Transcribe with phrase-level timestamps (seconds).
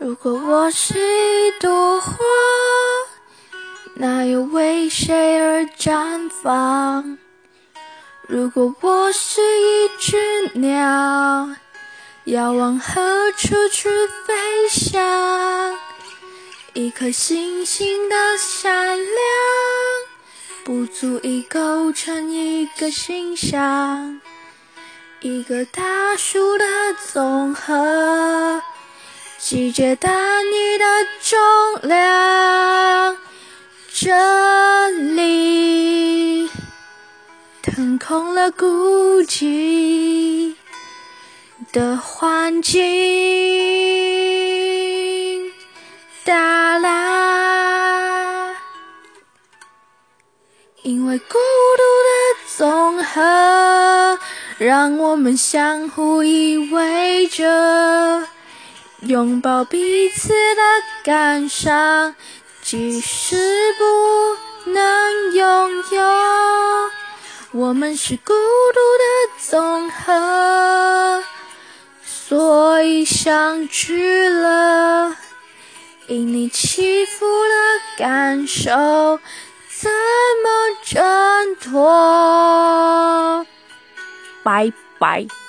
[0.00, 2.14] 如果我是一朵花，
[3.96, 7.18] 那又为谁而绽放？
[8.28, 10.16] 如果我是一只
[10.54, 11.50] 鸟，
[12.26, 13.88] 要往何处去
[14.24, 15.76] 飞翔？
[16.74, 19.08] 一颗星星的闪亮，
[20.64, 24.20] 不足以构成一个形象。
[25.20, 26.64] 一个大树的
[27.12, 28.62] 总和。
[29.38, 30.84] 季节大你的
[31.22, 31.38] 重
[31.88, 33.16] 量，
[33.88, 36.50] 这里
[37.62, 40.56] 腾空了孤寂
[41.72, 42.82] 的环境。
[46.24, 48.56] 哒啦，
[50.82, 52.10] 因为孤独的
[52.56, 54.18] 总和，
[54.58, 58.26] 让我们相互依偎着。
[59.02, 60.62] 拥抱彼此的
[61.04, 62.16] 感伤，
[62.60, 63.36] 即使
[63.78, 66.02] 不能拥有，
[67.52, 69.04] 我们是孤独的
[69.38, 71.22] 总和，
[72.02, 75.16] 所以相聚了。
[76.08, 77.54] 因你起伏的
[77.98, 79.20] 感受，
[79.78, 79.88] 怎
[80.42, 80.50] 么
[80.84, 83.46] 挣脱？
[84.42, 85.28] 拜拜。